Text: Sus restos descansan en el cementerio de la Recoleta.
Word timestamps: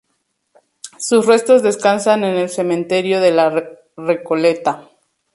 Sus 0.97 1.27
restos 1.27 1.61
descansan 1.61 2.23
en 2.23 2.35
el 2.35 2.49
cementerio 2.49 3.21
de 3.21 3.31
la 3.31 3.69
Recoleta. 3.95 4.89